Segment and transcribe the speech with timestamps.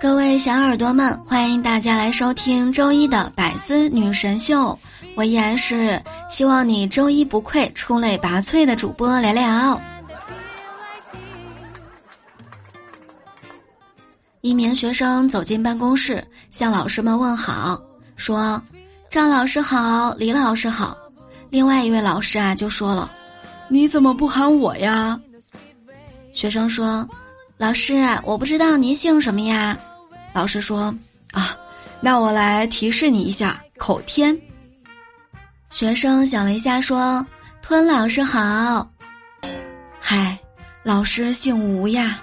[0.00, 4.78] 各位小耳朵们，欢迎大家来收听周一的百思女神秀。
[5.14, 9.80] 我依然是希望你周一不愧、出类拔萃的主播聊聊。
[14.40, 17.78] 一名学生走进办公室，向老师们问好，
[18.16, 18.60] 说
[19.10, 20.96] ：“张老师好，李老师好。”
[21.50, 23.10] 另外一位老师啊就说了
[23.68, 25.20] ：“你怎么不喊我呀？”
[26.34, 27.08] 学生说
[27.56, 29.78] ：“老师，我不知道您姓什么呀。”
[30.34, 30.92] 老师说
[31.30, 31.56] ：“啊，
[32.00, 34.36] 那我来提示你一下，口天。”
[35.70, 37.24] 学生想了一下说
[37.62, 38.90] ：“吞老师好。”
[40.00, 40.36] 嗨，
[40.82, 42.20] 老师姓吴呀。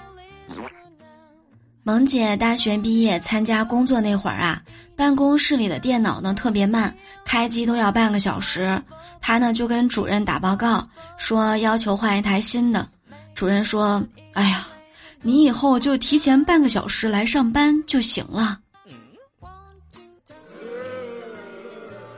[1.84, 4.62] 萌姐大学毕业参加工作那会儿啊，
[4.96, 6.94] 办公室里的电脑呢特别慢，
[7.24, 8.80] 开机都要半个小时。
[9.22, 10.86] 她呢就跟主任打报告，
[11.18, 12.86] 说要求换一台新的。
[13.34, 14.68] 主任说：“哎呀，
[15.22, 18.60] 你以后就提前半个小时来上班就行了。”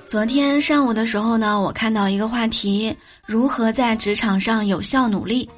[0.05, 5.49] 昨天上午的时候呢，我看到一个话题：如何在职场上有效努力。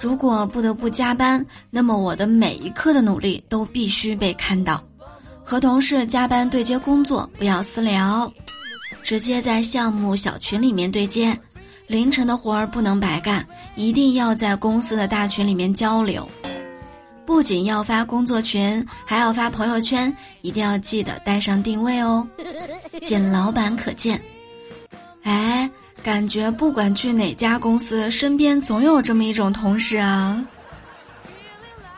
[0.00, 4.82] 如果不得不加班，那么我的每一刻的努力都必须被看到。
[5.44, 8.32] 和同事加班对接工作，不要私聊，
[9.02, 11.38] 直接在项目小群里面对接。
[11.88, 13.44] 凌晨的活儿不能白干，
[13.74, 16.28] 一定要在公司的大群里面交流。
[17.26, 22.24] 不仅要发工作群，还要发朋友圈，一定要记得带上定位哦。
[23.02, 24.20] 仅老板可见。
[25.24, 25.68] 哎。
[26.00, 30.42] 感觉不管去哪家公司，身边总有这么一种同事啊。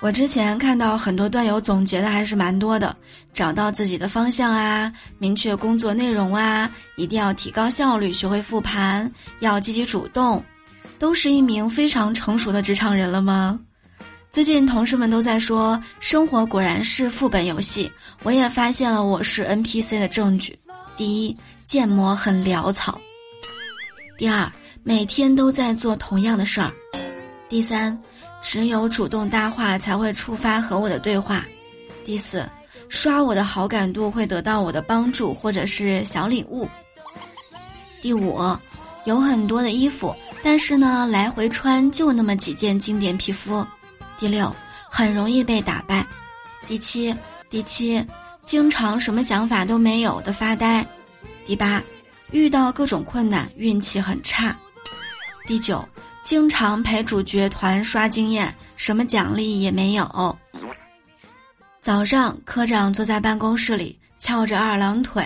[0.01, 2.97] 我之前看到很多段友总结的还是蛮多的，
[3.34, 10.42] 找到自己的方向啊，明确工作内容啊，一定要提高效率，学会复盘，要积极主动，
[10.98, 13.61] 都是一名非常成熟的职场人了吗？
[14.31, 17.92] 最近同事们都在说，生活果然是副本游戏，
[18.23, 20.58] 我也发现了我是 NPC 的证据。
[20.97, 21.36] 第一，
[21.67, 22.98] 建模很潦草。
[24.17, 24.51] 第二，
[24.83, 26.73] 每天都在做同样的事儿。
[27.48, 28.01] 第三，
[28.40, 31.45] 只有主动搭话才会触发和我的对话。
[32.05, 32.48] 第四，
[32.89, 36.68] 刷我的好感度会得到我的帮助或者是小礼物。
[38.02, 38.40] 第五，
[39.05, 43.67] 有很多的衣服，但是呢，来回穿就那么几件经典皮肤。
[44.18, 44.55] 第六，
[44.90, 46.06] 很容易被打败。
[46.67, 47.14] 第七，
[47.48, 48.05] 第七，
[48.45, 50.86] 经常什么想法都没有的发呆。
[51.46, 51.83] 第八。
[52.33, 54.56] 遇到各种困难，运气很差。
[55.48, 55.84] 第九，
[56.23, 60.39] 经常陪主角团刷经验，什么奖励也没有。
[61.81, 65.25] 早上，科长坐在办公室里，翘着二郎腿，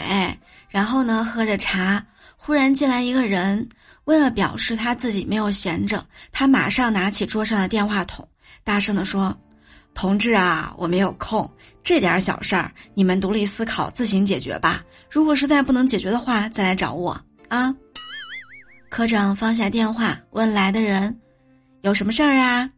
[0.69, 2.05] 然后呢，喝着茶。
[2.37, 3.69] 忽然进来一个人，
[4.05, 8.27] 为了表示他自己没有闲着，他马上拿起桌上的电话筒，
[8.63, 9.37] 大声地说。
[9.95, 11.49] 同志啊，我没有空，
[11.83, 14.83] 这点小事儿你们独立思考，自行解决吧。
[15.09, 17.75] 如果实在不能解决的话，再来找我啊。
[18.95, 21.19] 科长放下电话，问来的人
[21.83, 22.71] ：“有什么事儿啊？”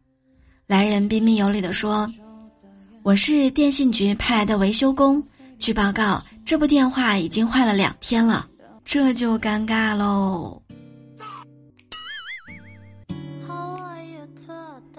[0.65, 2.11] 来人彬彬有礼地说
[3.05, 5.23] ：“我是电信局派来的维修工，
[5.59, 8.47] 据报告，这部电话已经坏了两天了，
[8.83, 10.59] 这就尴尬喽。”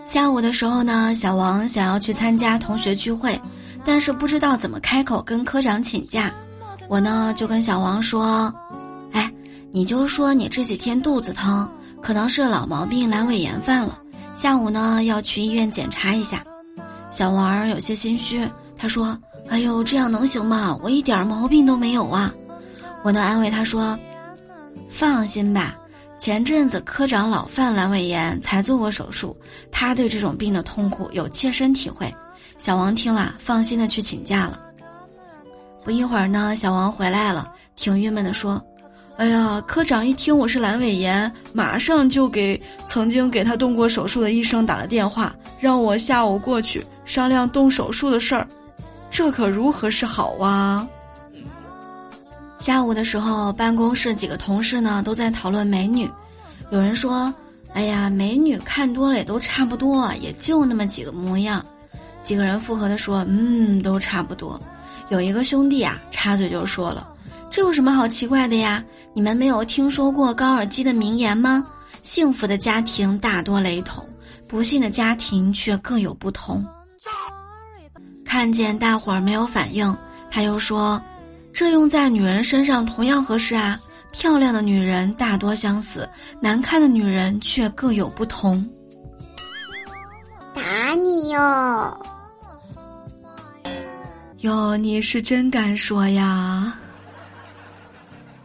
[0.07, 3.37] 下午的时候呢，小王想要去参加同学聚会，
[3.85, 6.33] 但是不知道怎么开口跟科长请假。
[6.89, 8.55] 我呢就跟小王说：“，
[9.73, 11.69] 你就说你这几天肚子疼，
[12.01, 13.99] 可能是老毛病阑尾炎犯了，
[14.35, 16.45] 下午呢要去医院检查一下。”
[17.11, 18.47] 小王有些心虚，
[18.77, 19.19] 他说
[19.49, 20.79] ：“哎呦，这样能行吗？
[20.83, 22.33] 我一点毛病都没有啊。”
[23.03, 23.99] 我能安慰他说
[24.91, 25.77] ：“放心吧。”
[26.19, 29.37] 前阵子科长老犯阑尾炎，才做过手术，
[29.71, 32.13] 他对这种病的痛苦有切身体会。
[32.59, 34.59] 小王听了，放心的去请假了。
[35.85, 38.61] 不一会儿呢，小王回来了，挺郁闷的说
[39.19, 48.47] ：“哎呀，科长一听我是阑尾炎，马上就给曾经给他动过手术的医生打了电话，让我下午过去商量动手术的事儿，
[49.11, 50.87] 这可如何是好啊？”
[52.61, 56.09] 下午的时候，办公室几个同事呢都在讨论美女。
[56.71, 57.35] 有人说
[57.75, 61.61] ：“哎呀，美女看多了也都差不多，也就那么几个模样。”
[62.23, 64.61] 几个人附和的说：“嗯，都差不多。”
[65.11, 67.09] 有一个兄弟啊插嘴就说了
[67.59, 68.85] ：“这有什么好奇怪的呀？
[69.13, 71.67] 你们没有听说过高尔基的名言吗？
[72.05, 74.09] 幸福的家庭大多雷同，
[74.47, 76.65] 不幸的家庭却各有不同。”
[78.25, 79.93] 看见大伙儿没有反应，
[80.31, 81.03] 他又说。
[81.53, 83.77] 这用在女人身上同样合适啊！
[84.13, 86.09] 漂亮的女人大多相似，
[86.41, 88.65] 难看的女人却各有不同。
[90.55, 92.07] 打你哟。
[94.43, 96.73] 哟，你是真敢说呀！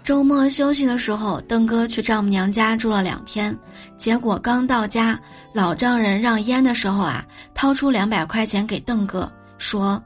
[0.04, 3.58] 周末休息的时候，邓哥去丈母娘家住了两天，
[3.98, 5.18] 结果刚到家，
[5.54, 10.04] 老丈人让烟的时候啊，掏出两百块钱给邓哥，说：“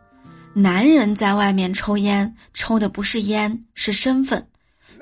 [0.53, 4.45] 男人在外面抽烟，抽的不是烟，是身份，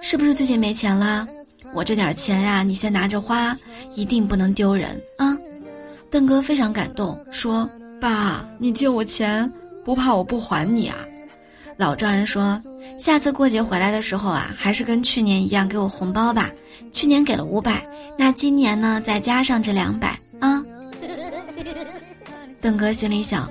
[0.01, 1.27] 是不是最近没钱了？
[1.74, 3.53] 我这点钱呀，你先拿着花，
[3.95, 5.38] 一定不能丢人啊！”
[6.09, 7.69] 邓哥非常感动，说
[8.00, 9.51] ：“爸，你借我钱。”
[9.86, 10.98] 不怕我不还你啊！
[11.77, 12.59] 老丈人说
[12.98, 16.50] ：“下次过节回来的时候啊，还是跟去年一样给我红包吧。
[16.92, 17.86] 去年给了五百，
[18.18, 20.64] 那今年呢，再加上这两百啊。
[22.62, 23.50] ”邓哥心里想：“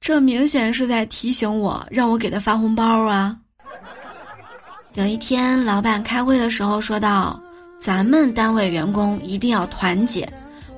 [0.00, 3.36] 这明显是在提醒我，让我给他发红包啊。”
[4.94, 7.40] 有一天，老板开会的时候说道
[7.78, 10.26] ：“咱们单位员工一定要团结，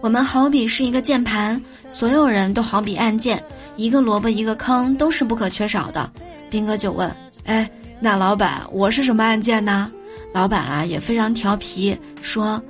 [0.00, 3.42] 我们好比是一个键盘，所有人都好比按键。”
[3.76, 6.12] 一个萝卜一个坑都是不可缺少的，
[6.50, 7.10] 兵哥就问
[7.46, 7.70] ：“哎，
[8.00, 9.90] 那老板我是什么按键呢？”
[10.34, 12.62] 老板啊也非常调皮，说：“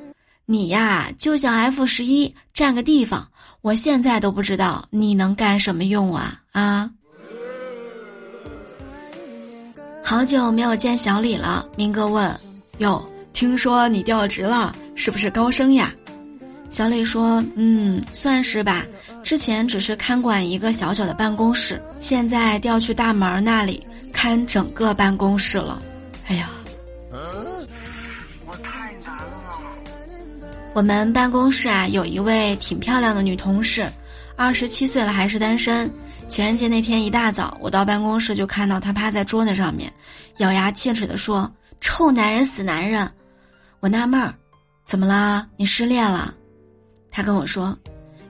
[0.47, 3.27] 你呀就像 F 十一占个地方，
[3.61, 6.91] 我现在都不知道你能干什么用啊啊！”
[10.03, 12.35] 好久没有见小李了，明哥问
[12.79, 15.93] ：“哟，听说你调职了，是不是高升呀？”
[16.71, 18.87] 小李说：“嗯，算是吧。
[19.23, 25.81] 之前只是看管一个小小的办公室，现在调去大门那里看整个办公室了。
[26.27, 26.49] 哎呀，
[28.47, 29.61] 我太难了。
[30.73, 33.89] 我们办公室啊，有一位挺漂亮的女同事，
[34.37, 35.91] 二十七岁了还是单身。
[36.29, 39.93] 情人节那天一大早，我到办公室就看到她趴在桌子上面，
[40.39, 41.51] 咬牙切齿地说
[41.81, 43.11] ：‘臭男人，死男人！’
[43.81, 44.33] 我纳闷儿，
[44.87, 45.47] 怎么啦？
[45.57, 46.33] 你失恋了？”
[47.11, 47.77] 他跟我说，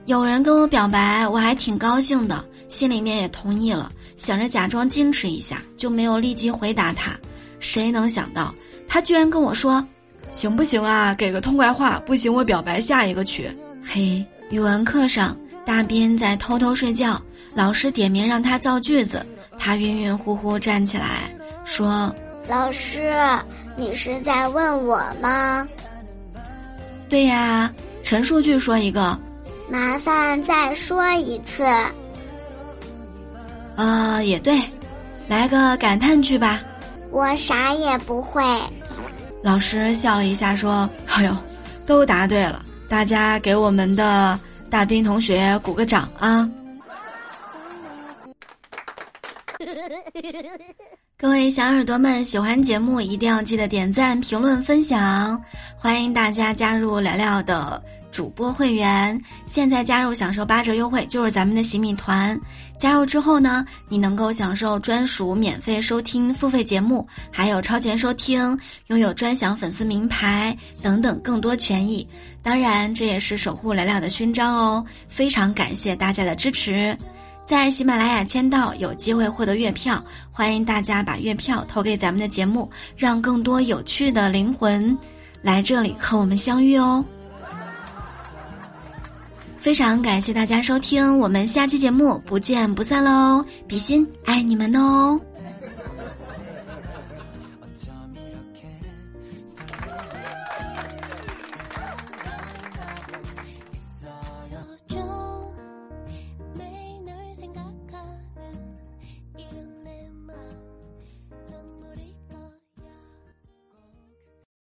[0.07, 7.11] 有人跟我表白，我还挺高兴的，心里面也同意了，想着假装矜持一下，就没有立即回答他。
[7.59, 8.53] 谁能想到，
[8.87, 9.85] 他居然跟我说
[10.33, 11.13] ：“行不行啊？
[11.13, 13.49] 给个痛快话，不行我表白下一个去。”
[13.87, 17.21] 嘿，语文课上，大斌在偷偷睡觉，
[17.53, 19.23] 老师点名让他造句子，
[19.59, 21.31] 他晕晕乎乎站起来
[21.63, 22.13] 说
[22.49, 23.13] ：“老师，
[23.77, 25.67] 你是在问我吗？”
[27.07, 27.71] 对呀。
[28.03, 29.17] 陈述句说一个，
[29.71, 31.63] 麻烦再说一次。
[33.77, 34.61] 呃，也对，
[35.29, 36.61] 来个感叹句吧。
[37.09, 38.43] 我啥也不会。
[39.41, 41.33] 老师笑了一下说：“哎呦，
[41.87, 44.37] 都答对了，大家给我们的
[44.69, 46.49] 大兵同学鼓个掌啊！”
[51.21, 55.39] 各位小耳朵们，喜欢节目一定要记得点赞、评论、分享，
[55.77, 57.79] 欢迎大家加入聊聊的
[58.09, 59.21] 主播会员。
[59.45, 62.35] 现在加入享受八折优惠，就是咱们的洗米团。
[62.75, 72.07] 加入之后呢，你能够享受专属免费收听付费节目，还有超前收听，拥有专享粉丝名牌等等更多权益。
[72.41, 74.83] 当然，这也是守护聊聊的勋章哦。
[75.07, 76.97] 非常感谢大家的支持。
[77.51, 80.01] 在喜马拉雅签到有机会获得月票，
[80.31, 84.97] 欢迎大家把月票投给咱们的节目，让更多有趣的灵魂
[85.41, 87.03] 来这里和我们相遇哦。
[89.57, 93.43] 非常感谢大家收听，我们下期节目不见不散喽！
[93.67, 95.19] 比心爱你们哦。